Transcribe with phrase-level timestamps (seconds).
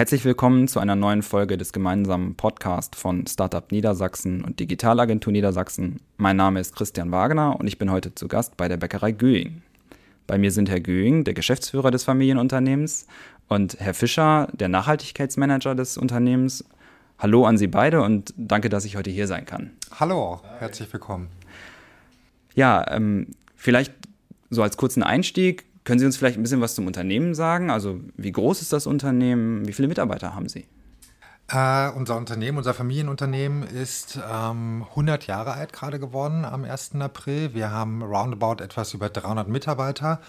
[0.00, 6.00] Herzlich willkommen zu einer neuen Folge des gemeinsamen Podcasts von Startup Niedersachsen und Digitalagentur Niedersachsen.
[6.16, 9.60] Mein Name ist Christian Wagner und ich bin heute zu Gast bei der Bäckerei Göing.
[10.26, 13.08] Bei mir sind Herr Göing, der Geschäftsführer des Familienunternehmens,
[13.48, 16.64] und Herr Fischer, der Nachhaltigkeitsmanager des Unternehmens.
[17.18, 19.72] Hallo an Sie beide und danke, dass ich heute hier sein kann.
[20.00, 21.28] Hallo, herzlich willkommen.
[22.54, 23.92] Ja, ähm, vielleicht
[24.48, 27.70] so als kurzen Einstieg, können Sie uns vielleicht ein bisschen was zum Unternehmen sagen?
[27.70, 29.66] Also wie groß ist das Unternehmen?
[29.66, 30.66] Wie viele Mitarbeiter haben Sie?
[31.52, 36.94] Uh, unser Unternehmen, unser Familienunternehmen ist ähm, 100 Jahre alt gerade geworden am 1.
[37.00, 37.54] April.
[37.54, 40.20] Wir haben roundabout etwas über 300 Mitarbeiter.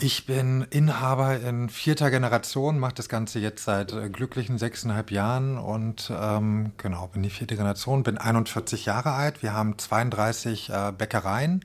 [0.00, 5.58] Ich bin Inhaber in vierter Generation, mache das Ganze jetzt seit äh, glücklichen sechseinhalb Jahren
[5.58, 9.42] und ähm, genau, bin die vierte Generation, bin 41 Jahre alt.
[9.42, 11.64] Wir haben 32 äh, Bäckereien,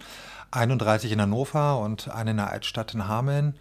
[0.56, 3.56] 31 in Hannover und eine in der Altstadt in Hameln.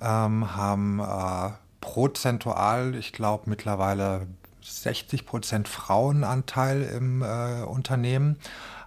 [0.00, 4.26] Ähm, haben äh, prozentual, ich glaube mittlerweile
[4.62, 8.38] 60 Prozent Frauenanteil im äh, Unternehmen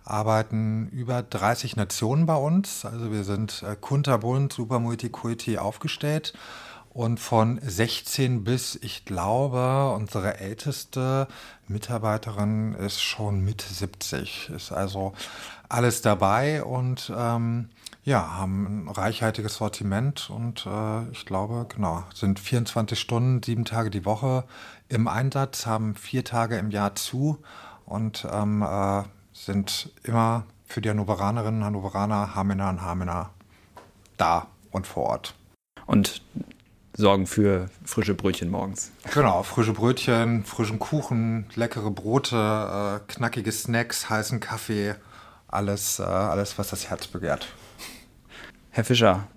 [0.03, 2.85] arbeiten über 30 Nationen bei uns.
[2.85, 6.33] Also wir sind äh, kunterbunt, super multikulti aufgestellt.
[6.95, 11.27] Und von 16 bis, ich glaube, unsere älteste
[11.67, 14.49] Mitarbeiterin ist schon Mitte 70.
[14.55, 15.11] Ist also
[15.67, 17.67] alles dabei und ähm,
[18.05, 23.89] ja, haben ein reichhaltiges Sortiment und äh, ich glaube, genau, sind 24 Stunden, sieben Tage
[23.89, 24.45] die Woche
[24.87, 27.39] im Einsatz, haben vier Tage im Jahr zu
[27.85, 33.31] und ähm, äh, sind immer für die Hannoveranerinnen, Hannoveraner, Hamener und Hamener
[34.15, 35.35] da und vor Ort.
[35.87, 36.21] Und
[36.95, 38.91] sorgen für frische Brötchen morgens.
[39.13, 44.95] Genau, frische Brötchen, frischen Kuchen, leckere Brote, äh, knackige Snacks, heißen Kaffee,
[45.47, 47.47] alles, äh, alles, was das Herz begehrt.
[48.71, 49.27] Herr Fischer,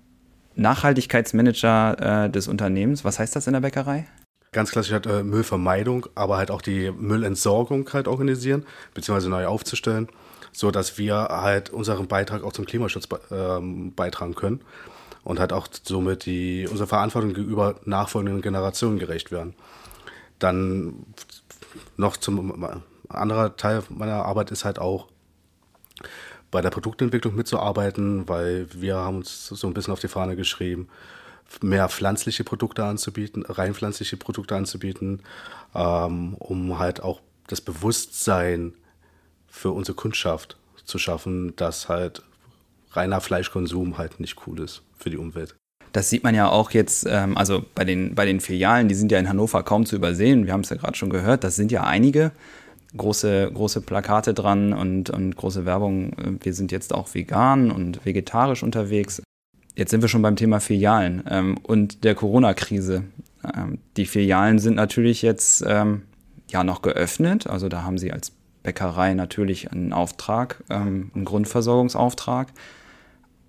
[0.55, 4.07] Nachhaltigkeitsmanager äh, des Unternehmens, was heißt das in der Bäckerei?
[4.51, 8.65] ganz klassisch halt äh, Müllvermeidung, aber halt auch die Müllentsorgung halt organisieren,
[8.95, 10.07] beziehungsweise neu aufzustellen,
[10.51, 14.61] so dass wir halt unseren Beitrag auch zum Klimaschutz äh, beitragen können
[15.29, 19.53] und halt auch somit die, unsere Verantwortung gegenüber nachfolgenden Generationen gerecht werden.
[20.39, 21.05] Dann
[21.97, 25.07] noch zum anderer Teil meiner Arbeit ist halt auch
[26.49, 30.89] bei der Produktentwicklung mitzuarbeiten, weil wir haben uns so ein bisschen auf die Fahne geschrieben,
[31.61, 35.21] mehr pflanzliche Produkte anzubieten, rein pflanzliche Produkte anzubieten,
[35.75, 38.73] ähm, um halt auch das Bewusstsein
[39.47, 42.23] für unsere Kundschaft zu schaffen, dass halt
[42.91, 45.55] reiner Fleischkonsum halt nicht cool ist für die Umwelt.
[45.91, 49.11] Das sieht man ja auch jetzt, ähm, also bei den, bei den Filialen, die sind
[49.11, 50.45] ja in Hannover kaum zu übersehen.
[50.45, 52.31] Wir haben es ja gerade schon gehört, das sind ja einige
[52.95, 56.11] große, große Plakate dran und, und große Werbung.
[56.41, 59.21] Wir sind jetzt auch vegan und vegetarisch unterwegs.
[59.75, 63.03] Jetzt sind wir schon beim Thema Filialen ähm, und der Corona-Krise.
[63.55, 66.03] Ähm, die Filialen sind natürlich jetzt ähm,
[66.49, 67.47] ja noch geöffnet.
[67.47, 68.31] Also da haben sie als
[68.63, 72.49] Bäckerei natürlich einen Auftrag, ähm, einen Grundversorgungsauftrag.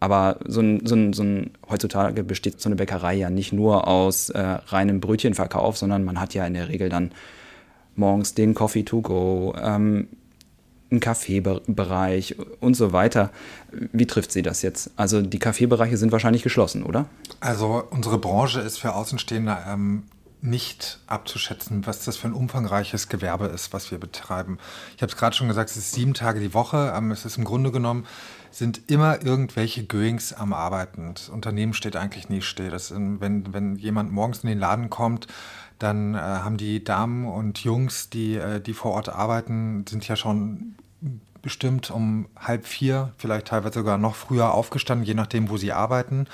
[0.00, 3.87] Aber so ein, so, ein, so ein, heutzutage besteht so eine Bäckerei ja nicht nur
[3.87, 7.12] aus äh, reinem Brötchenverkauf, sondern man hat ja in der Regel dann
[7.97, 10.09] morgens den Coffee to go, ähm,
[10.91, 13.31] einen Kaffeebereich und so weiter.
[13.71, 14.91] Wie trifft sie das jetzt?
[14.97, 17.06] Also die Kaffeebereiche sind wahrscheinlich geschlossen, oder?
[17.38, 20.05] Also unsere Branche ist für Außenstehende ähm,
[20.42, 24.58] nicht abzuschätzen, was das für ein umfangreiches Gewerbe ist, was wir betreiben.
[24.96, 26.92] Ich habe es gerade schon gesagt, es ist sieben Tage die Woche.
[26.96, 28.06] Ähm, es ist im Grunde genommen
[28.50, 31.14] sind immer irgendwelche Goings am Arbeiten.
[31.14, 32.70] Das Unternehmen steht eigentlich nie still.
[32.70, 35.26] Das, wenn, wenn jemand morgens in den Laden kommt,
[35.78, 40.16] dann äh, haben die Damen und Jungs, die, äh, die vor Ort arbeiten, sind ja
[40.16, 40.74] schon
[41.42, 46.26] bestimmt um halb vier, vielleicht teilweise sogar noch früher aufgestanden, je nachdem, wo sie arbeiten.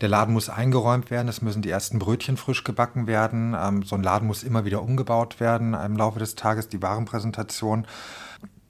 [0.00, 3.56] Der Laden muss eingeräumt werden, es müssen die ersten Brötchen frisch gebacken werden.
[3.58, 7.86] Ähm, so ein Laden muss immer wieder umgebaut werden im Laufe des Tages, die Warenpräsentation.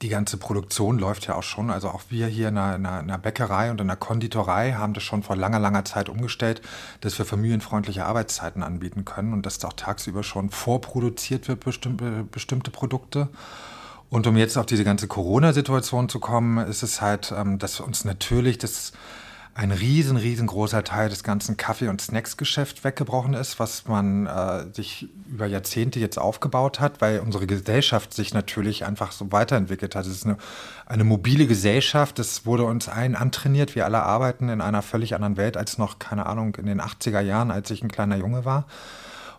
[0.03, 1.71] Die ganze Produktion läuft ja auch schon.
[1.71, 5.03] Also auch wir hier in einer, in einer Bäckerei und in einer Konditorei haben das
[5.03, 6.61] schon vor langer, langer Zeit umgestellt,
[7.01, 12.71] dass wir familienfreundliche Arbeitszeiten anbieten können und dass auch tagsüber schon vorproduziert wird, bestimmte, bestimmte
[12.71, 13.29] Produkte.
[14.15, 18.05] Und um jetzt auf diese ganze Corona-Situation zu kommen, ist es halt, ähm, dass uns
[18.05, 18.93] natürlich das
[19.55, 25.09] ein riesen, riesengroßer Teil des ganzen Kaffee- und Snacks-Geschäfts weggebrochen ist, was man äh, sich
[25.29, 30.07] über Jahrzehnte jetzt aufgebaut hat, weil unsere Gesellschaft sich natürlich einfach so weiterentwickelt hat.
[30.07, 30.37] Es ist eine,
[30.87, 33.75] eine mobile Gesellschaft, das wurde uns allen antrainiert.
[33.75, 37.21] Wir alle arbeiten in einer völlig anderen Welt als noch, keine Ahnung, in den 80er
[37.21, 38.67] Jahren, als ich ein kleiner Junge war.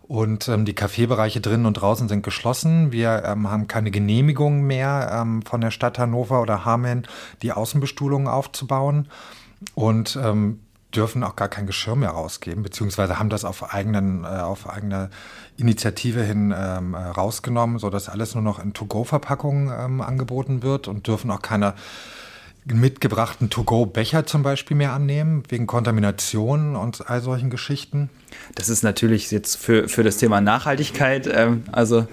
[0.08, 2.92] Und ähm, die Kaffeebereiche drinnen und draußen sind geschlossen.
[2.92, 7.08] Wir ähm, haben keine Genehmigung mehr ähm, von der Stadt Hannover oder Hameln,
[7.42, 9.08] die Außenbestuhlungen aufzubauen.
[9.74, 10.60] Und ähm,
[10.96, 15.10] dürfen auch gar kein Geschirr mehr rausgeben, beziehungsweise haben das auf, eigenen, äh, auf eigene
[15.58, 21.08] Initiative hin ähm, äh, rausgenommen, sodass alles nur noch in To-Go-Verpackungen ähm, angeboten wird und
[21.08, 21.74] dürfen auch keine
[22.66, 28.10] mitgebrachten To-Go-Becher zum Beispiel mehr annehmen, wegen Kontamination und all solchen Geschichten.
[28.56, 32.08] Das ist natürlich jetzt für, für das Thema Nachhaltigkeit, ähm, also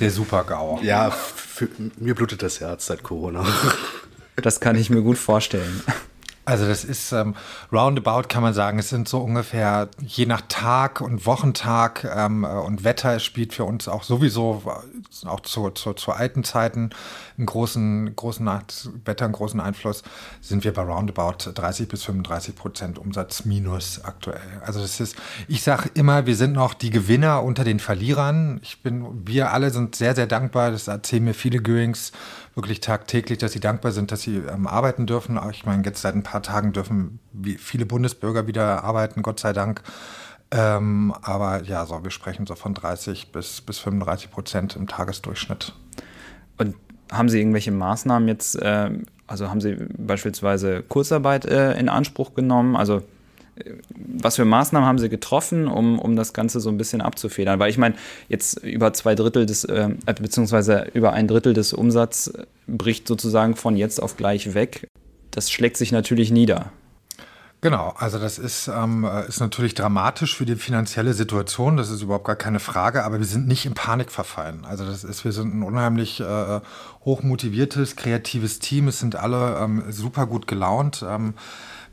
[0.00, 0.80] der Super-GAU.
[0.82, 1.68] Ja, für,
[1.98, 3.44] mir blutet das Herz seit Corona.
[4.36, 5.82] Das kann ich mir gut vorstellen.
[6.48, 7.34] Also das ist ähm,
[7.70, 12.46] roundabout kann man sagen, es sind so ungefähr je nach Tag und Wochentag ähm, äh,
[12.46, 16.88] und Wetter spielt für uns auch sowieso äh, auch zu, zu, zu alten Zeiten
[17.36, 18.48] einen großen, großen
[19.04, 20.02] Wetter einen großen Einfluss,
[20.40, 24.40] sind wir bei roundabout 30 bis 35 Prozent Umsatz minus aktuell.
[24.64, 25.16] Also das ist,
[25.48, 28.58] ich sage immer, wir sind noch die Gewinner unter den Verlierern.
[28.62, 32.12] Ich bin, wir alle sind sehr, sehr dankbar, das erzählen mir viele Goings
[32.58, 35.38] wirklich tagtäglich, dass sie dankbar sind, dass sie ähm, arbeiten dürfen.
[35.52, 37.20] Ich meine, jetzt seit ein paar Tagen dürfen
[37.56, 39.82] viele Bundesbürger wieder arbeiten, Gott sei Dank.
[40.50, 45.72] Ähm, aber ja, so, wir sprechen so von 30 bis, bis 35 Prozent im Tagesdurchschnitt.
[46.56, 46.74] Und
[47.12, 48.90] haben Sie irgendwelche Maßnahmen jetzt, äh,
[49.28, 52.74] also haben Sie beispielsweise Kurzarbeit äh, in Anspruch genommen?
[52.74, 53.02] Also
[53.94, 57.58] was für Maßnahmen haben Sie getroffen, um, um das Ganze so ein bisschen abzufedern?
[57.58, 57.94] Weil ich meine,
[58.28, 59.90] jetzt über zwei Drittel des, äh,
[60.20, 62.32] beziehungsweise über ein Drittel des Umsatzes
[62.66, 64.88] bricht sozusagen von jetzt auf gleich weg.
[65.30, 66.72] Das schlägt sich natürlich nieder.
[67.60, 72.24] Genau, also das ist, ähm, ist natürlich dramatisch für die finanzielle Situation, das ist überhaupt
[72.24, 74.64] gar keine Frage, aber wir sind nicht in Panik verfallen.
[74.64, 76.60] Also das ist, wir sind ein unheimlich äh,
[77.04, 81.04] hochmotiviertes, kreatives Team, es sind alle ähm, super gut gelaunt.
[81.06, 81.34] Ähm,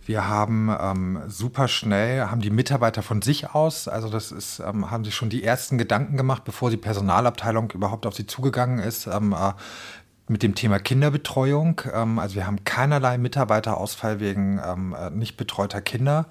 [0.06, 4.92] wir haben ähm, super schnell, haben die Mitarbeiter von sich aus, also das ist, ähm,
[4.92, 9.08] haben sich schon die ersten Gedanken gemacht, bevor die Personalabteilung überhaupt auf sie zugegangen ist,
[9.08, 9.54] ähm, äh,
[10.28, 11.82] mit dem Thema Kinderbetreuung.
[11.94, 16.28] Ähm, also wir haben keinerlei Mitarbeiterausfall wegen ähm, äh, nicht betreuter Kinder.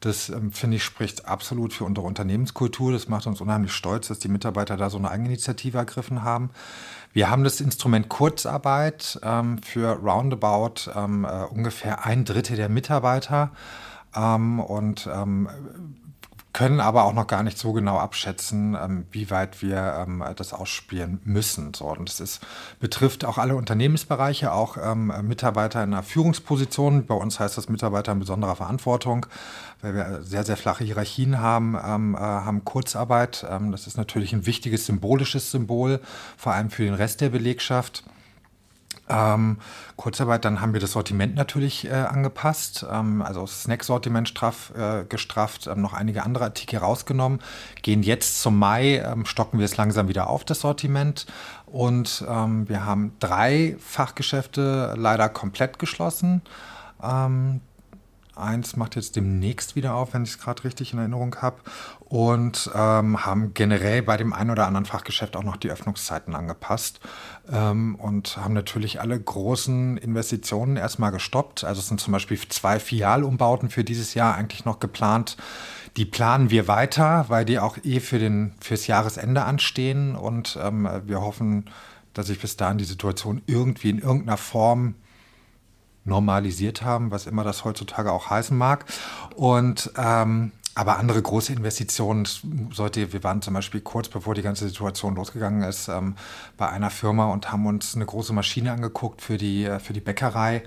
[0.00, 2.92] Das ähm, finde ich spricht absolut für unsere Unternehmenskultur.
[2.92, 6.50] Das macht uns unheimlich stolz, dass die Mitarbeiter da so eine Eigeninitiative ergriffen haben.
[7.14, 13.52] Wir haben das Instrument Kurzarbeit ähm, für roundabout ähm, äh, ungefähr ein Drittel der Mitarbeiter.
[14.16, 15.48] Ähm, und ähm,
[16.54, 20.54] können aber auch noch gar nicht so genau abschätzen, ähm, wie weit wir ähm, das
[20.54, 21.74] ausspielen müssen.
[21.74, 22.40] So, und das ist,
[22.80, 27.04] betrifft auch alle Unternehmensbereiche, auch Mitarbeiter in einer Führungsposition.
[27.04, 29.26] Bei uns heißt das Mitarbeiter in besonderer Verantwortung
[29.84, 33.46] weil wir sehr, sehr flache Hierarchien haben, ähm, äh, haben Kurzarbeit.
[33.48, 36.00] Ähm, das ist natürlich ein wichtiges symbolisches Symbol,
[36.38, 38.02] vor allem für den Rest der Belegschaft.
[39.08, 39.58] Ähm,
[39.96, 45.66] Kurzarbeit, dann haben wir das Sortiment natürlich äh, angepasst, ähm, also Snack-Sortiment straff, äh, gestrafft,
[45.66, 47.40] ähm, noch einige andere Artikel rausgenommen,
[47.82, 51.26] gehen jetzt zum Mai, ähm, stocken wir es langsam wieder auf, das Sortiment.
[51.66, 56.40] Und ähm, wir haben drei Fachgeschäfte leider komplett geschlossen.
[58.36, 61.56] Eins macht jetzt demnächst wieder auf, wenn ich es gerade richtig in Erinnerung habe.
[62.00, 67.00] Und ähm, haben generell bei dem einen oder anderen Fachgeschäft auch noch die Öffnungszeiten angepasst.
[67.50, 71.64] Ähm, und haben natürlich alle großen Investitionen erstmal gestoppt.
[71.64, 75.36] Also es sind zum Beispiel zwei Filialumbauten für dieses Jahr eigentlich noch geplant.
[75.96, 80.16] Die planen wir weiter, weil die auch eh für den, fürs Jahresende anstehen.
[80.16, 81.66] Und ähm, wir hoffen,
[82.14, 84.94] dass sich bis dahin die Situation irgendwie in irgendeiner Form
[86.04, 88.84] normalisiert haben, was immer das heutzutage auch heißen mag.
[89.34, 92.26] Und ähm, aber andere große Investitionen
[92.72, 96.16] sollte, wir waren zum Beispiel kurz bevor die ganze Situation losgegangen ist, ähm,
[96.56, 100.00] bei einer Firma und haben uns eine große Maschine angeguckt für die, äh, für die
[100.00, 100.64] Bäckerei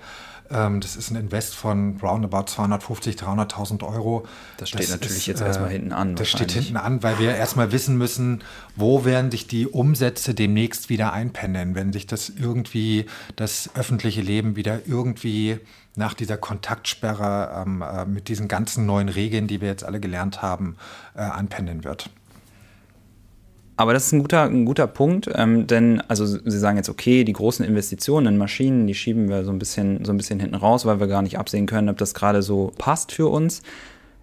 [0.50, 4.26] das ist ein Invest von roundabout 250, 300.000 Euro.
[4.56, 6.16] Das steht das natürlich ist, jetzt erstmal äh, hinten an.
[6.16, 8.42] Das steht hinten an, weil wir erstmal wissen müssen,
[8.74, 14.56] wo werden sich die Umsätze demnächst wieder einpendeln, wenn sich das irgendwie, das öffentliche Leben
[14.56, 15.60] wieder irgendwie
[15.96, 20.40] nach dieser Kontaktsperre ähm, äh, mit diesen ganzen neuen Regeln, die wir jetzt alle gelernt
[20.40, 20.76] haben,
[21.14, 22.08] äh, anpendeln wird.
[23.78, 27.22] Aber das ist ein guter, ein guter Punkt, ähm, denn also Sie sagen jetzt, okay,
[27.22, 30.56] die großen Investitionen in Maschinen, die schieben wir so ein bisschen, so ein bisschen hinten
[30.56, 33.62] raus, weil wir gar nicht absehen können, ob das gerade so passt für uns.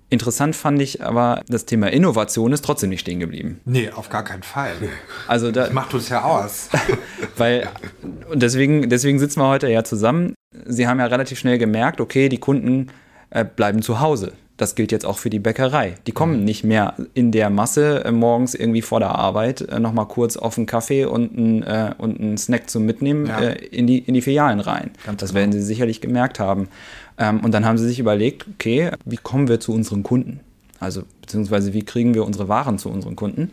[0.10, 3.62] Interessant fand ich aber, das Thema Innovation ist trotzdem nicht stehen geblieben.
[3.64, 4.74] Nee, auf gar keinen Fall.
[5.30, 6.68] Also da, das macht uns ja aus.
[7.38, 7.70] weil,
[8.30, 10.36] und deswegen, deswegen sitzen wir heute ja zusammen.
[10.66, 12.88] Sie haben ja relativ schnell gemerkt, okay, die Kunden
[13.30, 15.96] äh, bleiben zu Hause das gilt jetzt auch für die Bäckerei.
[16.08, 20.08] Die kommen nicht mehr in der Masse äh, morgens irgendwie vor der Arbeit äh, nochmal
[20.08, 23.40] kurz auf einen Kaffee und einen, äh, und einen Snack zum Mitnehmen ja.
[23.40, 24.92] äh, in, die, in die Filialen rein.
[25.06, 25.42] Ganz das genau.
[25.42, 26.70] werden sie sicherlich gemerkt haben.
[27.18, 30.40] Ähm, und dann haben sie sich überlegt, okay, wie kommen wir zu unseren Kunden?
[30.80, 33.52] Also beziehungsweise wie kriegen wir unsere Waren zu unseren Kunden?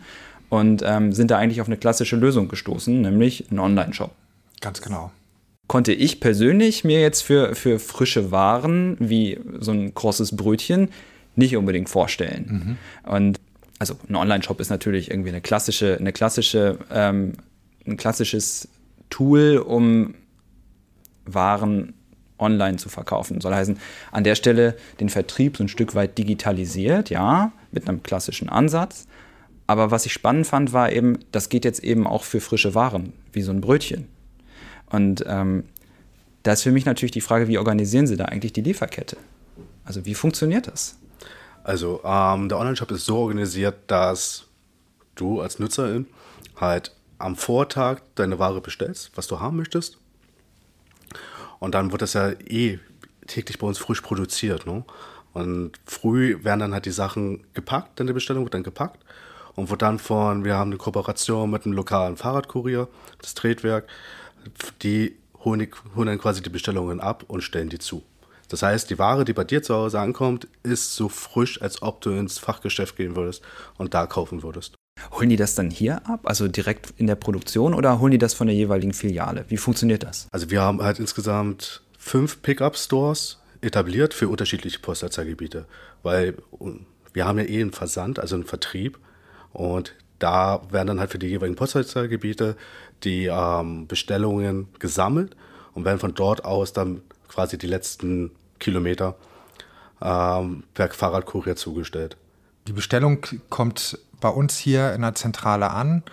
[0.49, 4.11] Und ähm, sind da eigentlich auf eine klassische Lösung gestoßen, nämlich einen Online-Shop.
[4.61, 5.11] Ganz genau
[5.67, 10.89] konnte ich persönlich mir jetzt für, für frische Waren wie so ein krosses Brötchen
[11.35, 12.77] nicht unbedingt vorstellen.
[13.03, 13.11] Mhm.
[13.11, 13.39] Und
[13.79, 17.33] also ein Online-Shop ist natürlich irgendwie eine klassische, eine klassische, ähm,
[17.85, 18.67] ein klassisches
[19.09, 20.15] Tool, um
[21.25, 21.93] Waren
[22.37, 23.41] online zu verkaufen.
[23.41, 23.77] Soll heißen,
[24.11, 29.07] an der Stelle den Vertrieb so ein Stück weit digitalisiert, ja, mit einem klassischen Ansatz.
[29.65, 33.13] Aber was ich spannend fand, war eben, das geht jetzt eben auch für frische Waren,
[33.31, 34.07] wie so ein Brötchen.
[34.93, 35.63] Und ähm,
[36.43, 39.17] da ist für mich natürlich die Frage, wie organisieren Sie da eigentlich die Lieferkette?
[39.85, 40.99] Also wie funktioniert das?
[41.63, 44.45] Also ähm, der Online-Shop ist so organisiert, dass
[45.15, 46.05] du als Nutzerin
[46.57, 49.97] halt am Vortag deine Ware bestellst, was du haben möchtest.
[51.57, 52.77] Und dann wird das ja eh
[53.25, 54.67] täglich bei uns frisch produziert.
[54.67, 54.85] Ne?
[55.33, 59.03] Und früh werden dann halt die Sachen gepackt, deine Bestellung wird dann gepackt
[59.55, 62.87] und wird dann von, wir haben eine Kooperation mit einem lokalen Fahrradkurier,
[63.19, 63.87] das Tretwerk,
[64.81, 68.03] die holen, holen dann quasi die Bestellungen ab und stellen die zu.
[68.49, 72.01] Das heißt, die Ware, die bei dir zu Hause ankommt, ist so frisch, als ob
[72.01, 73.41] du ins Fachgeschäft gehen würdest
[73.77, 74.75] und da kaufen würdest.
[75.11, 78.33] Holen die das dann hier ab, also direkt in der Produktion oder holen die das
[78.33, 79.45] von der jeweiligen Filiale?
[79.47, 80.27] Wie funktioniert das?
[80.31, 85.65] Also wir haben halt insgesamt fünf Pickup-Stores etabliert für unterschiedliche Postleitzahlgebiete,
[86.03, 86.35] weil
[87.13, 88.99] wir haben ja eh einen Versand, also einen Vertrieb
[89.51, 92.55] und da werden dann halt für die jeweiligen Postleitzahlgebiete
[93.03, 95.35] die ähm, Bestellungen gesammelt
[95.73, 99.15] und werden von dort aus dann quasi die letzten Kilometer
[100.01, 102.17] ähm, per Fahrradkurier zugestellt.
[102.67, 106.03] Die Bestellung kommt bei uns hier in der Zentrale an.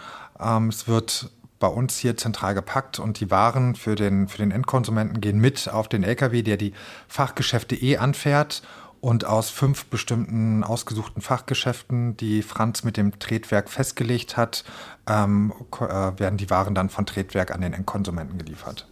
[0.41, 1.31] Ähm, es wird
[1.61, 5.69] bei uns hier zentral gepackt und die Waren für den, für den Endkonsumenten gehen mit
[5.69, 6.73] auf den LKW, der die
[7.07, 8.63] Fachgeschäfte eh anfährt
[9.01, 14.65] und aus fünf bestimmten ausgesuchten Fachgeschäften, die Franz mit dem Tretwerk festgelegt hat,
[15.09, 18.87] ähm, äh, werden die Waren dann von Tretwerk an den Endkonsumenten geliefert.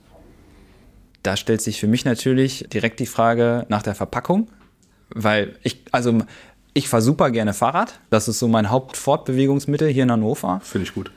[1.22, 4.48] Da stellt sich für mich natürlich direkt die Frage nach der Verpackung,
[5.10, 6.22] weil ich, also
[6.72, 7.98] ich fahre super gerne Fahrrad.
[8.08, 10.60] Das ist so mein Hauptfortbewegungsmittel hier in Hannover.
[10.62, 11.10] Finde ich gut.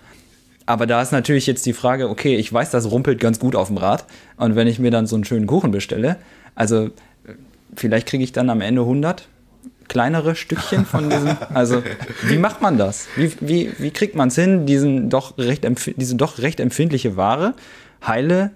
[0.65, 3.67] Aber da ist natürlich jetzt die Frage, okay, ich weiß, das rumpelt ganz gut auf
[3.67, 4.05] dem Rad.
[4.38, 6.17] Und wenn ich mir dann so einen schönen Kuchen bestelle,
[6.55, 6.89] also
[7.75, 9.27] vielleicht kriege ich dann am Ende 100
[9.87, 11.35] kleinere Stückchen von diesem.
[11.53, 11.83] Also,
[12.23, 13.07] wie macht man das?
[13.17, 17.53] Wie, wie, wie kriegt man es hin, diesen doch recht diese doch recht empfindliche Ware
[18.05, 18.51] heile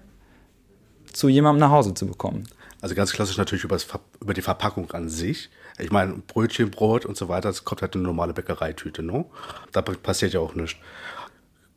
[1.12, 2.44] zu jemandem nach Hause zu bekommen?
[2.80, 3.78] Also ganz klassisch natürlich über,
[4.20, 5.50] über die Verpackung an sich.
[5.78, 9.26] Ich meine, Brötchen, Brot und so weiter, das kommt halt in eine normale Bäckereitüte, ne?
[9.72, 10.78] Da passiert ja auch nichts.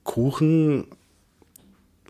[0.04, 0.88] Kuchen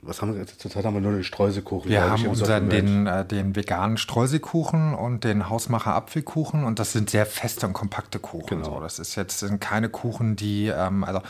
[0.01, 1.89] was haben wir zurzeit haben wir nur den Streuselkuchen.
[1.89, 7.09] Wir haben unseren, den, äh, den veganen Streuselkuchen und den Hausmacher Apfelkuchen und das sind
[7.09, 8.61] sehr feste und kompakte Kuchen.
[8.61, 8.75] Genau.
[8.75, 11.21] So, das ist jetzt sind keine Kuchen, die ähm, also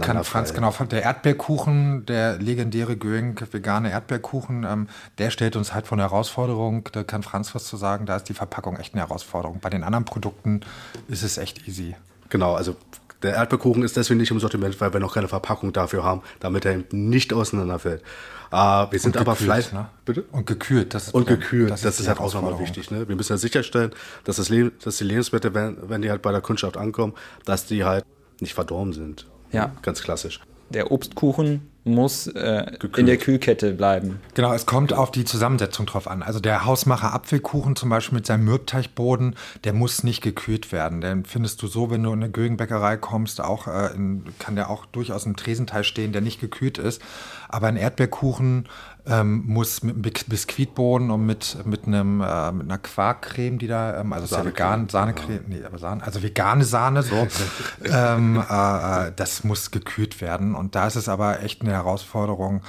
[0.00, 5.86] kann Franz genau der Erdbeerkuchen, der legendäre Göing vegane Erdbeerkuchen, ähm, der stellt uns halt
[5.86, 6.88] von der Herausforderung.
[6.90, 8.04] Da kann Franz was zu sagen.
[8.04, 9.60] Da ist die Verpackung echt eine Herausforderung.
[9.60, 10.62] Bei den anderen Produkten
[11.06, 11.94] ist es echt easy.
[12.28, 12.74] Genau, also
[13.22, 16.64] der Erdbeerkuchen ist deswegen nicht im Sortiment, weil wir noch keine Verpackung dafür haben, damit
[16.64, 18.02] er nicht auseinanderfällt.
[18.50, 19.72] Äh, wir sind aber vielleicht.
[19.72, 19.88] Ne?
[20.04, 20.24] Bitte?
[20.32, 20.94] Und gekühlt.
[20.94, 22.90] Das ist und gekühlt, das, das ist, halt auch nochmal wichtig.
[22.90, 23.08] Ne?
[23.08, 23.92] Wir müssen ja sicherstellen,
[24.24, 24.50] dass, das
[24.82, 28.04] dass die Lebensmittel, wenn, wenn die halt bei der Kundschaft ankommen, dass die halt
[28.40, 29.26] nicht verdorben sind.
[29.52, 29.72] Ja.
[29.82, 30.40] Ganz klassisch.
[30.70, 32.66] Der Obstkuchen muss äh,
[32.96, 34.20] in der Kühlkette bleiben.
[34.34, 36.22] Genau, es kommt auf die Zusammensetzung drauf an.
[36.22, 41.00] Also der Hausmacher Apfelkuchen zum Beispiel mit seinem Mürbteichboden, der muss nicht gekühlt werden.
[41.00, 44.70] Den findest du so, wenn du in eine Gögenbäckerei kommst, auch äh, in, kann der
[44.70, 47.02] auch durchaus im Tresenteil stehen, der nicht gekühlt ist.
[47.48, 48.68] Aber ein Erdbeerkuchen
[49.08, 54.00] ähm, muss mit einem Biskuitboden und mit, mit, einem, äh, mit einer Quarkcreme, die da,
[54.00, 57.26] ähm, also ist ja vegan, Sahnecreme, nee, aber Sahne, also vegane Sahne, so,
[57.84, 60.54] ähm, äh, äh, das muss gekühlt werden.
[60.54, 62.62] Und da ist es aber echt eine Herausforderung.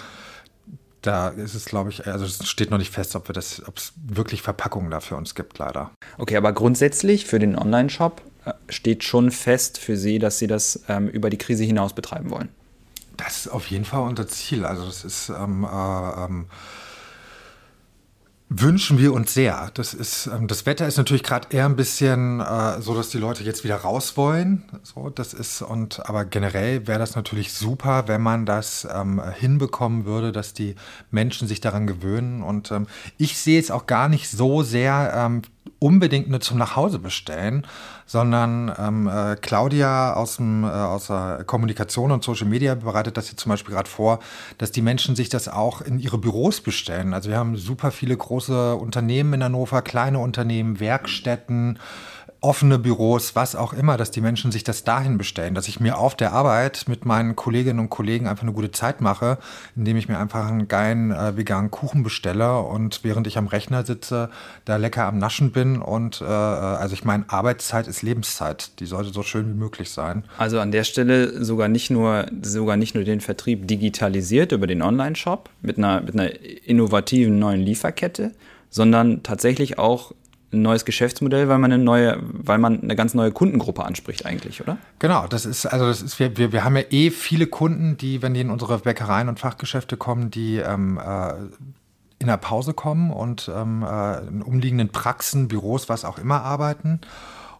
[1.01, 3.77] Da ist es, glaube ich, also es steht noch nicht fest, ob wir das, ob
[3.77, 5.91] es wirklich Verpackungen da für uns gibt, leider.
[6.17, 10.83] Okay, aber grundsätzlich für den Online-Shop äh, steht schon fest für Sie, dass Sie das
[10.87, 12.49] ähm, über die Krise hinaus betreiben wollen.
[13.19, 14.65] Das ist auf jeden Fall unser Ziel.
[14.65, 16.45] Also das ist ähm, äh, ähm,
[18.47, 19.71] wünschen wir uns sehr.
[19.73, 23.17] Das ist ähm, das Wetter ist natürlich gerade eher ein bisschen äh, so, dass die
[23.17, 24.63] Leute jetzt wieder raus wollen.
[24.83, 30.05] So, das ist und aber generell wäre das natürlich super, wenn man das ähm, hinbekommen
[30.05, 30.75] würde, dass die
[31.11, 32.41] Menschen sich daran gewöhnen.
[32.41, 35.41] Und ähm, ich sehe es auch gar nicht so sehr ähm,
[35.79, 37.67] unbedingt nur zum Nachhause bestellen,
[38.05, 43.29] sondern ähm, äh, Claudia aus, dem, äh, aus der Kommunikation und Social Media bereitet das
[43.29, 44.19] jetzt zum Beispiel gerade vor,
[44.57, 47.13] dass die Menschen sich das auch in ihre Büros bestellen.
[47.13, 51.79] Also wir haben super viele große Unternehmen in Hannover, kleine Unternehmen, Werkstätten,
[52.41, 55.97] offene Büros, was auch immer, dass die Menschen sich das dahin bestellen, dass ich mir
[55.97, 59.37] auf der Arbeit mit meinen Kolleginnen und Kollegen einfach eine gute Zeit mache,
[59.75, 63.85] indem ich mir einfach einen geilen äh, veganen Kuchen bestelle und während ich am Rechner
[63.85, 64.29] sitze,
[64.63, 69.11] da lecker am Naschen bin und äh, also ich meine, Arbeitszeit ist Lebenszeit, die sollte
[69.11, 70.23] so schön wie möglich sein.
[70.37, 74.81] Also an der Stelle sogar nicht nur, sogar nicht nur den Vertrieb digitalisiert über den
[74.81, 76.31] Online-Shop mit einer, mit einer
[76.65, 78.31] innovativen neuen Lieferkette,
[78.69, 80.13] sondern tatsächlich auch
[80.51, 84.61] ein neues Geschäftsmodell, weil man eine neue, weil man eine ganz neue Kundengruppe anspricht eigentlich,
[84.61, 84.77] oder?
[84.97, 88.21] Genau, das ist, also das ist, wir, wir, wir haben ja eh viele Kunden, die,
[88.21, 91.33] wenn die in unsere Bäckereien und Fachgeschäfte kommen, die ähm, äh,
[92.19, 96.99] in der Pause kommen und ähm, äh, in umliegenden Praxen, Büros, was auch immer arbeiten.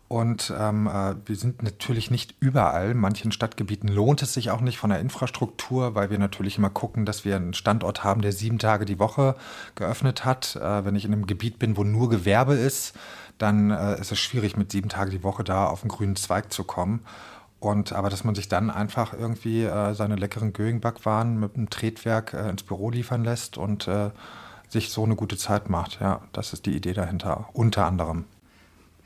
[0.09, 2.91] Und ähm, äh, wir sind natürlich nicht überall.
[2.91, 6.71] In manchen Stadtgebieten lohnt es sich auch nicht von der Infrastruktur, weil wir natürlich immer
[6.71, 9.35] gucken, dass wir einen Standort haben, der sieben Tage die Woche
[9.75, 10.55] geöffnet hat.
[10.55, 12.95] Äh, wenn ich in einem Gebiet bin, wo nur Gewerbe ist,
[13.37, 16.51] dann äh, ist es schwierig, mit sieben Tage die Woche da auf den grünen Zweig
[16.51, 17.01] zu kommen.
[17.59, 22.33] Und aber dass man sich dann einfach irgendwie äh, seine leckeren Göing-Backwaren mit einem Tretwerk
[22.33, 24.09] äh, ins Büro liefern lässt und äh,
[24.69, 25.99] sich so eine gute Zeit macht.
[26.01, 28.25] Ja, das ist die Idee dahinter, unter anderem.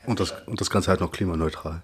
[0.06, 1.82] Und das, und das Ganze halt noch klimaneutral.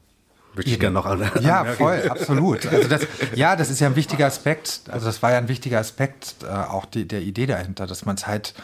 [0.55, 1.31] Würde ich gerne noch an.
[1.41, 2.67] Ja, voll, absolut.
[2.67, 4.83] Also das, ja, das ist ja ein wichtiger Aspekt.
[4.89, 8.17] Also das war ja ein wichtiger Aspekt, äh, auch die, der Idee dahinter, dass man
[8.17, 8.55] es halt,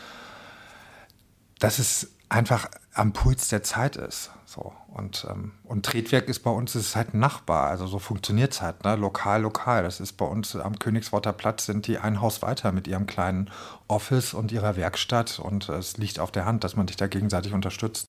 [1.61, 4.31] dass es einfach am Puls der Zeit ist.
[4.47, 4.73] So.
[4.89, 7.69] Und, ähm, und Tretwerk ist bei uns ist halt ein Nachbar.
[7.69, 8.97] Also so funktioniert es halt, ne?
[8.97, 9.85] lokal, lokal.
[9.85, 13.51] Das ist bei uns am Königsworter Platz sind die ein Haus weiter mit ihrem kleinen
[13.87, 15.39] Office und ihrer Werkstatt.
[15.39, 18.07] Und es liegt auf der Hand, dass man sich da gegenseitig unterstützt.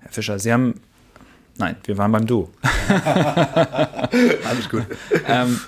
[0.00, 0.80] Herr Fischer, Sie haben.
[1.58, 2.50] Nein, wir waren beim Du.
[2.88, 4.86] Alles gut.
[5.26, 5.60] ähm,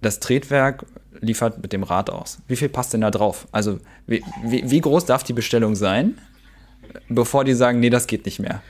[0.00, 0.86] das Tretwerk
[1.20, 2.38] liefert mit dem Rad aus.
[2.46, 3.46] Wie viel passt denn da drauf?
[3.52, 6.18] Also, wie, wie, wie groß darf die Bestellung sein,
[7.08, 8.62] bevor die sagen, nee, das geht nicht mehr?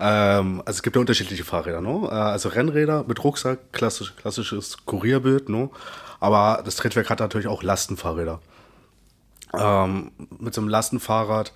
[0.00, 2.08] Ähm, also es gibt ja unterschiedliche Fahrräder, ne?
[2.10, 5.70] Also Rennräder mit Rucksack, klassisch, klassisches Kurierbild, ne?
[6.18, 8.40] Aber das Tretwerk hat natürlich auch Lastenfahrräder.
[9.54, 11.52] Ähm, mit so einem Lastenfahrrad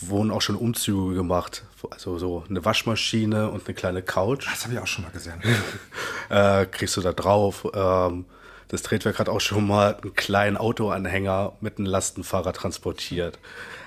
[0.00, 1.64] wurden auch schon Umzüge gemacht.
[1.90, 4.46] Also so eine Waschmaschine und eine kleine Couch.
[4.50, 5.40] Das habe ich auch schon mal gesehen.
[6.30, 7.66] äh, kriegst du da drauf.
[7.74, 8.24] Ähm,
[8.68, 13.38] das Tretwerk hat auch schon mal einen kleinen Autoanhänger mit einem Lastenfahrer transportiert.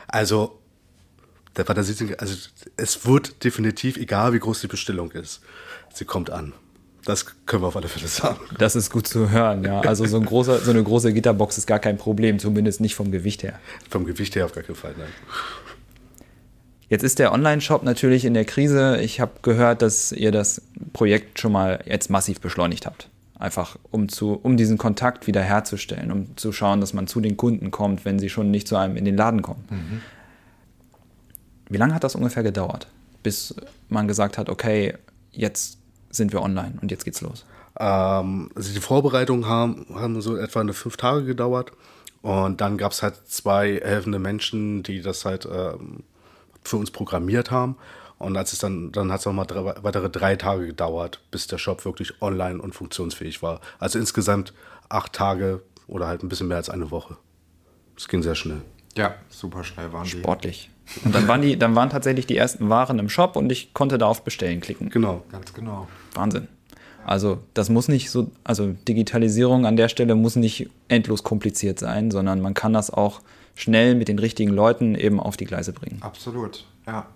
[0.07, 0.59] Also,
[1.55, 2.35] der Fantasie, also
[2.77, 5.41] es wird definitiv, egal wie groß die Bestellung ist,
[5.93, 6.53] sie kommt an.
[7.05, 8.39] Das können wir auf alle Fälle sagen.
[8.57, 9.81] Das ist gut zu hören, ja.
[9.81, 13.11] Also so, ein großer, so eine große Gitterbox ist gar kein Problem, zumindest nicht vom
[13.11, 13.59] Gewicht her.
[13.89, 15.09] Vom Gewicht her auf gar keinen Fall, nein.
[16.91, 18.99] Jetzt ist der Online-Shop natürlich in der Krise.
[18.99, 23.07] Ich habe gehört, dass ihr das Projekt schon mal jetzt massiv beschleunigt habt.
[23.39, 27.37] Einfach um, zu, um diesen Kontakt wieder herzustellen, um zu schauen, dass man zu den
[27.37, 29.63] Kunden kommt, wenn sie schon nicht zu einem in den Laden kommen.
[29.69, 30.01] Mhm.
[31.69, 32.87] Wie lange hat das ungefähr gedauert,
[33.23, 33.55] bis
[33.87, 34.95] man gesagt hat, okay,
[35.31, 35.77] jetzt
[36.09, 37.45] sind wir online und jetzt geht's los?
[37.79, 41.71] Ähm, also die Vorbereitungen haben, haben so etwa eine fünf Tage gedauert.
[42.21, 46.03] Und dann gab es halt zwei helfende Menschen, die das halt ähm,
[46.63, 47.77] für uns programmiert haben.
[48.17, 51.57] Und als es dann, dann hat es nochmal drei, weitere drei Tage gedauert, bis der
[51.57, 53.61] Shop wirklich online und funktionsfähig war.
[53.79, 54.53] Also insgesamt
[54.89, 57.17] acht Tage oder halt ein bisschen mehr als eine Woche.
[57.97, 58.61] Es ging sehr schnell.
[58.95, 60.11] Ja, super schnell waren die.
[60.11, 60.69] Sportlich.
[61.03, 63.97] Und dann waren die, dann waren tatsächlich die ersten Waren im Shop und ich konnte
[63.97, 64.89] da auf Bestellen klicken.
[64.89, 65.23] Genau.
[65.31, 65.87] Ganz genau.
[66.13, 66.47] Wahnsinn.
[67.05, 72.11] Also das muss nicht so, also Digitalisierung an der Stelle muss nicht endlos kompliziert sein,
[72.11, 73.21] sondern man kann das auch
[73.55, 75.97] schnell mit den richtigen Leuten eben auf die Gleise bringen.
[76.01, 77.07] Absolut, ja.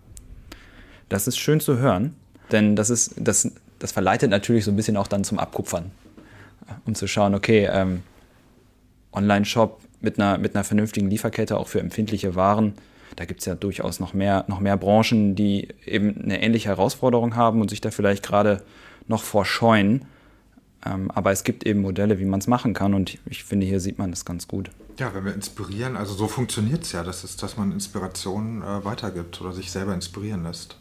[1.09, 2.15] Das ist schön zu hören,
[2.51, 5.91] denn das ist, das, das verleitet natürlich so ein bisschen auch dann zum Abkupfern.
[6.85, 8.01] Um zu schauen, okay, ähm,
[9.13, 12.73] Online-Shop mit einer, mit einer vernünftigen Lieferkette auch für empfindliche Waren.
[13.15, 17.35] Da gibt es ja durchaus noch mehr, noch mehr Branchen, die eben eine ähnliche Herausforderung
[17.35, 18.63] haben und sich da vielleicht gerade
[19.07, 20.05] noch vorscheuen.
[20.85, 23.79] Ähm, aber es gibt eben Modelle, wie man es machen kann und ich finde, hier
[23.79, 24.69] sieht man das ganz gut.
[24.97, 28.85] Ja, wenn wir inspirieren, also so funktioniert es ja, das ist, dass man Inspiration äh,
[28.85, 30.77] weitergibt oder sich selber inspirieren lässt.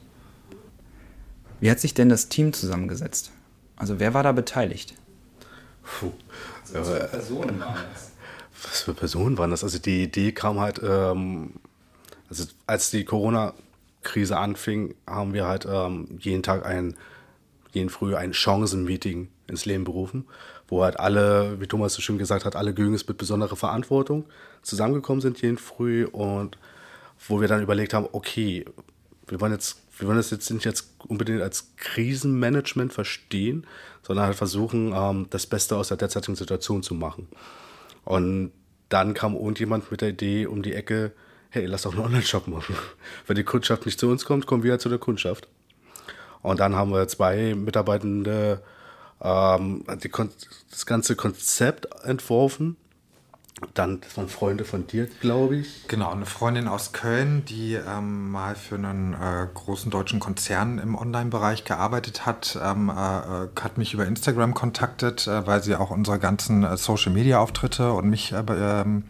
[1.60, 3.32] Wie hat sich denn das Team zusammengesetzt?
[3.76, 4.94] Also wer war da beteiligt?
[5.82, 6.12] Puh.
[6.72, 8.12] Also, was für Personen waren das?
[8.62, 9.64] Was für Personen waren das?
[9.64, 11.54] Also die Idee kam halt, ähm,
[12.28, 16.96] also als die Corona-Krise anfing, haben wir halt ähm, jeden Tag ein,
[17.72, 20.24] jeden Früh ein Chancen-Meeting ins Leben berufen
[20.74, 24.24] wo halt alle, wie Thomas so schön gesagt hat, alle Gögens mit besonderer Verantwortung
[24.62, 26.58] zusammengekommen sind jeden Früh und
[27.28, 28.64] wo wir dann überlegt haben, okay,
[29.28, 33.68] wir wollen jetzt, wir wollen das jetzt nicht jetzt unbedingt als Krisenmanagement verstehen,
[34.02, 37.28] sondern halt versuchen, ähm, das Beste aus der derzeitigen Situation zu machen.
[38.04, 38.50] Und
[38.88, 41.12] dann kam irgendjemand mit der Idee um die Ecke,
[41.50, 42.74] hey, lass doch einen Online-Shop machen.
[43.28, 45.46] Wenn die Kundschaft nicht zu uns kommt, kommen wir ja zu der Kundschaft.
[46.42, 48.60] Und dann haben wir zwei Mitarbeitende
[49.24, 50.10] ähm, die,
[50.70, 52.76] das ganze Konzept entworfen
[53.72, 55.86] dann, das waren Freunde von dir, glaube ich.
[55.88, 60.96] Genau, eine Freundin aus Köln, die ähm, mal für einen äh, großen deutschen Konzern im
[60.96, 66.18] Online-Bereich gearbeitet hat, ähm, äh, hat mich über Instagram kontaktet, äh, weil sie auch unsere
[66.18, 69.04] ganzen äh, Social-Media-Auftritte und mich äh, ähm,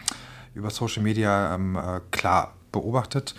[0.54, 3.34] über Social-Media ähm, äh, klar beobachtet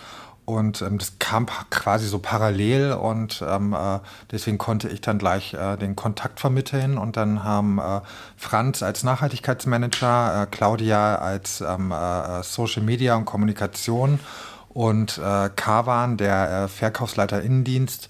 [0.46, 3.98] und ähm, das kam quasi so parallel und ähm, äh,
[4.30, 6.98] deswegen konnte ich dann gleich äh, den Kontakt vermitteln.
[6.98, 8.00] Und dann haben äh,
[8.36, 14.20] Franz als Nachhaltigkeitsmanager, äh, Claudia als ähm, äh, Social Media und Kommunikation
[14.68, 18.08] und äh, Kavan, der Verkaufsleiter Innendienst,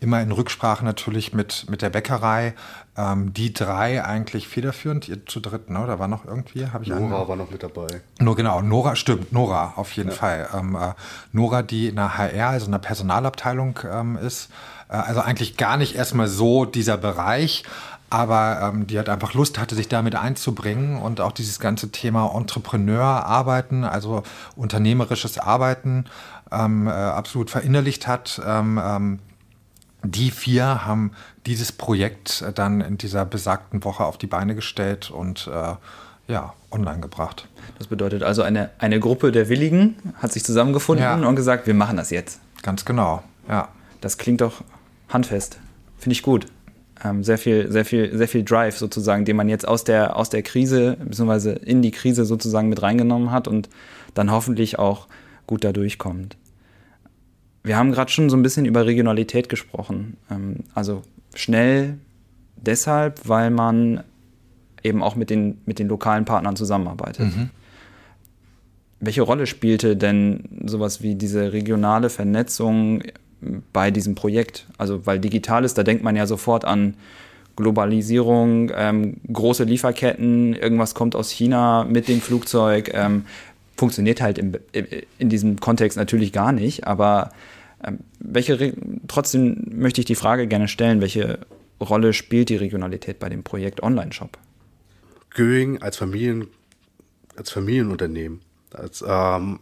[0.00, 2.54] immer in Rücksprache natürlich mit, mit der Bäckerei.
[2.96, 5.84] Ähm, die drei eigentlich federführend, ihr zu dritt, ne?
[5.86, 7.28] Da war noch irgendwie, habe ich Nora einen?
[7.28, 7.88] war noch mit dabei.
[8.20, 10.14] Nur genau, Nora, stimmt, Nora auf jeden ja.
[10.14, 10.48] Fall.
[10.54, 10.92] Ähm, äh,
[11.32, 14.50] Nora, die in der HR, also in der Personalabteilung ähm, ist.
[14.88, 17.64] Äh, also eigentlich gar nicht erstmal so dieser Bereich,
[18.10, 22.32] aber ähm, die hat einfach Lust hatte, sich damit einzubringen und auch dieses ganze Thema
[22.32, 24.22] Entrepreneur arbeiten, also
[24.54, 26.04] unternehmerisches Arbeiten
[26.52, 28.40] ähm, äh, absolut verinnerlicht hat.
[28.46, 29.18] Ähm, ähm
[30.04, 31.12] die vier haben
[31.46, 35.74] dieses Projekt dann in dieser besagten Woche auf die Beine gestellt und äh,
[36.26, 37.48] ja, online gebracht.
[37.78, 41.28] Das bedeutet also, eine, eine Gruppe der Willigen hat sich zusammengefunden ja.
[41.28, 42.40] und gesagt, wir machen das jetzt.
[42.62, 43.68] Ganz genau, ja.
[44.00, 44.62] Das klingt doch
[45.08, 45.58] handfest.
[45.98, 46.46] Finde ich gut.
[47.02, 50.28] Ähm, sehr viel, sehr viel, sehr viel Drive sozusagen, den man jetzt aus der, aus
[50.28, 53.68] der Krise, beziehungsweise in die Krise sozusagen mit reingenommen hat und
[54.14, 55.08] dann hoffentlich auch
[55.46, 56.36] gut da durchkommt.
[57.64, 60.16] Wir haben gerade schon so ein bisschen über Regionalität gesprochen.
[60.30, 61.02] Ähm, also
[61.34, 61.98] schnell
[62.56, 64.04] deshalb, weil man
[64.82, 67.34] eben auch mit den, mit den lokalen Partnern zusammenarbeitet.
[67.34, 67.50] Mhm.
[69.00, 73.02] Welche Rolle spielte denn sowas wie diese regionale Vernetzung
[73.72, 74.66] bei diesem Projekt?
[74.78, 76.94] Also, weil digital ist, da denkt man ja sofort an
[77.56, 82.92] Globalisierung, ähm, große Lieferketten, irgendwas kommt aus China mit dem Flugzeug.
[82.94, 83.24] Ähm,
[83.76, 84.54] funktioniert halt im,
[85.18, 87.30] in diesem Kontext natürlich gar nicht, aber
[87.82, 88.74] ähm, welche,
[89.08, 91.40] trotzdem möchte ich die Frage gerne stellen, welche
[91.80, 94.38] Rolle spielt die Regionalität bei dem Projekt Online-Shop?
[95.30, 96.46] Göing als, Familien,
[97.36, 98.40] als Familienunternehmen
[98.72, 99.60] als, ähm,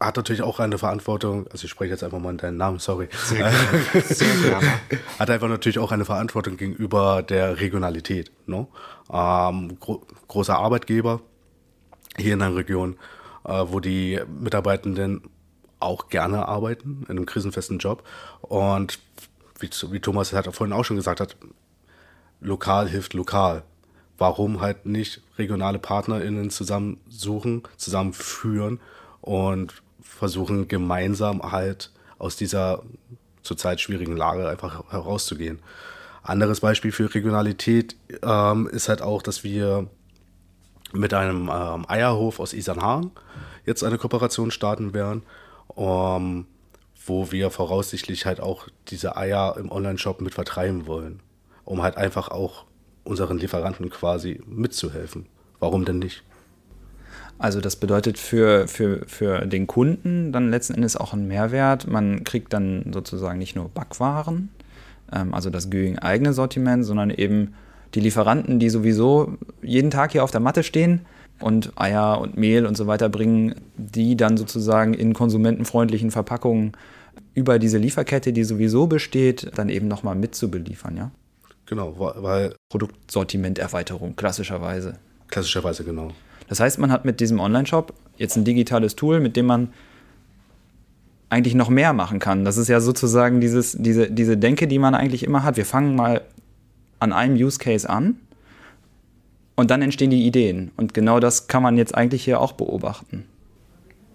[0.00, 3.08] hat natürlich auch eine Verantwortung, also ich spreche jetzt einfach mal in deinen Namen, sorry.
[3.12, 4.02] Sehr gerne.
[4.04, 4.72] Sehr gerne.
[5.18, 8.30] hat einfach natürlich auch eine Verantwortung gegenüber der Regionalität.
[8.46, 8.68] No?
[9.12, 11.20] Ähm, gro großer Arbeitgeber
[12.16, 12.96] hier in der Region,
[13.44, 15.22] wo die Mitarbeitenden
[15.80, 18.04] auch gerne arbeiten in einem krisenfesten Job.
[18.42, 18.98] Und
[19.58, 21.36] wie, wie Thomas hat vorhin auch schon gesagt hat,
[22.40, 23.62] lokal hilft lokal.
[24.16, 28.80] Warum halt nicht regionale PartnerInnen zusammensuchen, zusammenführen
[29.20, 32.82] und versuchen gemeinsam halt aus dieser
[33.42, 35.60] zurzeit schwierigen Lage einfach herauszugehen.
[36.22, 39.88] Anderes Beispiel für Regionalität ähm, ist halt auch, dass wir
[40.92, 43.10] mit einem ähm, Eierhof aus Isernhagen
[43.64, 45.22] jetzt eine Kooperation starten werden
[45.78, 46.46] um,
[47.06, 51.20] wo wir voraussichtlich halt auch diese Eier im Online-Shop mit vertreiben wollen,
[51.64, 52.64] um halt einfach auch
[53.04, 55.26] unseren Lieferanten quasi mitzuhelfen.
[55.60, 56.24] Warum denn nicht?
[57.38, 61.86] Also das bedeutet für, für, für den Kunden dann letzten Endes auch einen Mehrwert.
[61.86, 64.50] Man kriegt dann sozusagen nicht nur Backwaren,
[65.12, 67.54] ähm, also das Göing eigene Sortiment, sondern eben
[67.94, 71.06] die Lieferanten, die sowieso jeden Tag hier auf der Matte stehen,
[71.40, 76.72] und Eier und Mehl und so weiter bringen, die dann sozusagen in konsumentenfreundlichen Verpackungen
[77.34, 81.10] über diese Lieferkette, die sowieso besteht, dann eben nochmal mitzubeliefern, ja?
[81.66, 82.54] Genau, weil.
[82.70, 84.94] Produktsortimenterweiterung, klassischerweise.
[85.28, 86.10] Klassischerweise, genau.
[86.48, 89.68] Das heißt, man hat mit diesem Online-Shop jetzt ein digitales Tool, mit dem man
[91.28, 92.46] eigentlich noch mehr machen kann.
[92.46, 95.58] Das ist ja sozusagen dieses, diese, diese Denke, die man eigentlich immer hat.
[95.58, 96.22] Wir fangen mal
[97.00, 98.18] an einem Use Case an
[99.56, 100.70] und dann entstehen die Ideen.
[100.76, 103.24] Und genau das kann man jetzt eigentlich hier auch beobachten.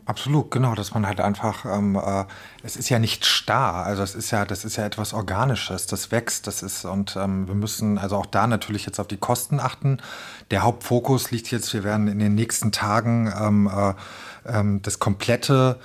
[0.05, 2.25] Absolut, genau, dass man halt einfach, ähm, äh,
[2.61, 6.11] es ist ja nicht starr, also es ist ja, das ist ja etwas Organisches, das
[6.11, 9.61] wächst, das ist und ähm, wir müssen also auch da natürlich jetzt auf die Kosten
[9.61, 9.99] achten.
[10.51, 13.93] Der Hauptfokus liegt jetzt, wir werden in den nächsten Tagen ähm, äh,
[14.45, 15.79] ähm, das komplette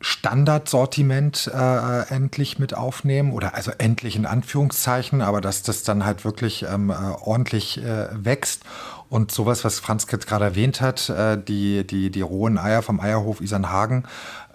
[0.00, 6.24] Standardsortiment äh, endlich mit aufnehmen oder also endlich in Anführungszeichen, aber dass das dann halt
[6.24, 8.62] wirklich ähm, äh, ordentlich äh, wächst
[9.10, 13.00] Und sowas, was Franz jetzt gerade erwähnt hat, äh, die, die, die rohen Eier vom
[13.00, 14.04] Eierhof Isernhagen,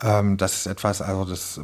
[0.01, 1.59] ähm, das ist etwas, also das,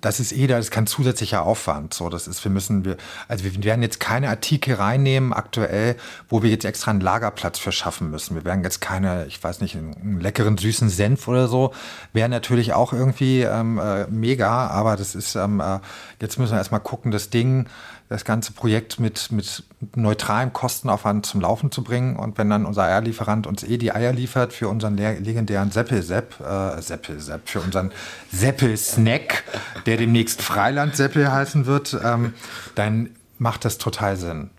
[0.00, 1.94] das ist eh, das ist kein zusätzlicher Aufwand.
[1.94, 2.96] So, das ist, wir müssen, wir,
[3.28, 5.96] also wir werden jetzt keine Artikel reinnehmen aktuell,
[6.28, 8.34] wo wir jetzt extra einen Lagerplatz für schaffen müssen.
[8.34, 11.72] Wir werden jetzt keine, ich weiß nicht, einen leckeren süßen Senf oder so,
[12.12, 15.78] wäre natürlich auch irgendwie ähm, äh, mega, aber das ist, ähm, äh,
[16.20, 17.66] jetzt müssen wir erstmal gucken, das Ding,
[18.12, 19.64] das ganze Projekt mit, mit
[19.96, 22.16] neutralem Kostenaufwand zum Laufen zu bringen.
[22.16, 26.80] Und wenn dann unser Eierlieferant uns eh die Eier liefert für unseren legendären Seppel-Sepp, äh,
[26.80, 27.90] Seppel-Sepp, für unseren
[28.30, 29.44] Seppel-Snack,
[29.86, 32.34] der demnächst Freiland-Seppel heißen wird, ähm,
[32.74, 34.50] dann macht das total Sinn.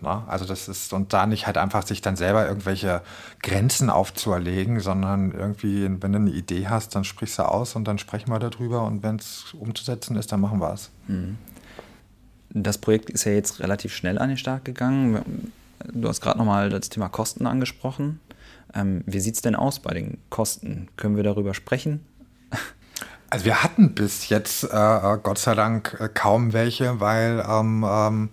[0.00, 3.02] Na, also das ist, und da nicht halt einfach sich dann selber irgendwelche
[3.42, 7.98] Grenzen aufzuerlegen, sondern irgendwie, wenn du eine Idee hast, dann sprichst du aus und dann
[7.98, 10.90] sprechen wir darüber und wenn es umzusetzen ist, dann machen wir es.
[11.08, 11.36] Mhm
[12.50, 15.52] das Projekt ist ja jetzt relativ schnell an den Start gegangen.
[15.92, 18.20] Du hast gerade nochmal das Thema Kosten angesprochen.
[18.74, 20.88] Ähm, wie sieht es denn aus bei den Kosten?
[20.96, 22.04] Können wir darüber sprechen?
[23.30, 28.30] Also wir hatten bis jetzt äh, Gott sei Dank äh, kaum welche, weil ähm, ähm,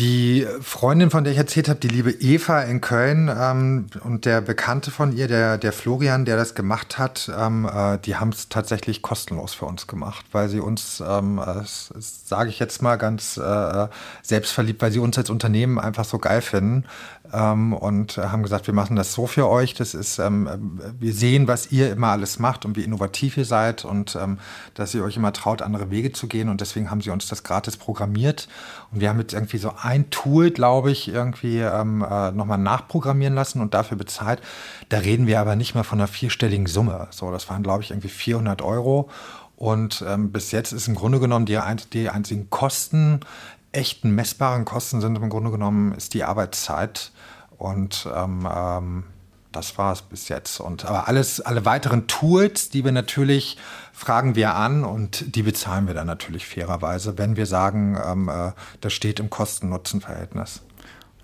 [0.00, 4.40] die Freundin, von der ich erzählt habe, die liebe Eva in Köln ähm, und der
[4.40, 8.48] Bekannte von ihr, der, der Florian, der das gemacht hat, ähm, äh, die haben es
[8.48, 13.36] tatsächlich kostenlos für uns gemacht, weil sie uns, ähm, äh, sage ich jetzt mal ganz
[13.36, 13.88] äh,
[14.22, 16.86] selbstverliebt, weil sie uns als Unternehmen einfach so geil finden,
[17.32, 19.74] ähm, und haben gesagt, wir machen das so für euch.
[19.74, 23.84] Das ist, ähm, wir sehen, was ihr immer alles macht und wie innovativ ihr seid
[23.84, 24.38] und ähm,
[24.74, 26.48] dass ihr euch immer traut, andere Wege zu gehen.
[26.48, 28.48] Und deswegen haben sie uns das gratis programmiert.
[28.92, 33.34] Und wir haben jetzt irgendwie so ein Tool, glaube ich, irgendwie ähm, äh, nochmal nachprogrammieren
[33.34, 34.40] lassen und dafür bezahlt.
[34.88, 37.08] Da reden wir aber nicht mehr von einer vierstelligen Summe.
[37.10, 39.08] So, das waren, glaube ich, irgendwie 400 Euro.
[39.60, 41.60] Und ähm, bis jetzt ist im Grunde genommen die,
[41.92, 43.20] die einzigen Kosten
[43.72, 47.12] echten messbaren Kosten sind im Grunde genommen ist die Arbeitszeit
[47.56, 49.04] und ähm, ähm,
[49.52, 50.60] das war es bis jetzt.
[50.60, 53.56] Und aber alles, alle weiteren Tools, die wir natürlich
[53.92, 58.52] fragen wir an und die bezahlen wir dann natürlich fairerweise, wenn wir sagen, ähm, äh,
[58.80, 60.62] das steht im Kosten-Nutzen-Verhältnis.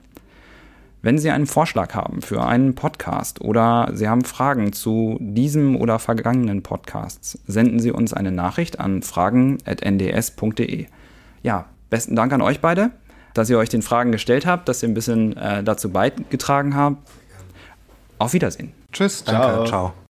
[1.01, 5.97] Wenn Sie einen Vorschlag haben für einen Podcast oder Sie haben Fragen zu diesem oder
[5.97, 10.87] vergangenen Podcasts, senden Sie uns eine Nachricht an fragen.nds.de.
[11.41, 12.91] Ja, besten Dank an euch beide,
[13.33, 16.97] dass ihr euch den Fragen gestellt habt, dass ihr ein bisschen äh, dazu beigetragen habt.
[18.17, 18.73] Auf Wiedersehen.
[18.91, 19.65] Tschüss, danke, ciao.
[19.65, 20.08] ciao.